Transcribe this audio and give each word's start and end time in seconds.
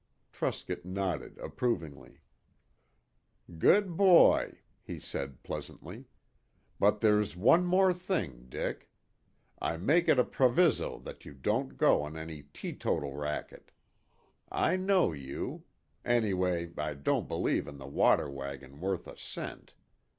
Truscott 0.31 0.83
nodded 0.83 1.37
approvingly. 1.37 2.21
"Good 3.59 3.95
boy," 3.95 4.57
he 4.81 4.97
said 4.97 5.43
pleasantly. 5.43 6.05
"But 6.79 7.01
there's 7.01 7.35
one 7.35 7.59
thing 7.93 8.31
more, 8.31 8.47
Dick. 8.49 8.89
I 9.59 9.77
make 9.77 10.07
it 10.09 10.17
a 10.17 10.23
proviso 10.23 11.03
you 11.21 11.35
don't 11.35 11.77
go 11.77 12.01
on 12.01 12.17
any 12.17 12.41
teetotal 12.51 13.13
racket. 13.13 13.69
I 14.49 14.75
know 14.75 15.11
you. 15.11 15.65
Anyway, 16.03 16.73
I 16.79 16.95
don't 16.95 17.27
believe 17.27 17.67
in 17.67 17.77
the 17.77 17.85
water 17.85 18.27
wagon 18.27 18.79
worth 18.79 19.05
a 19.05 19.15
cent. 19.15 19.75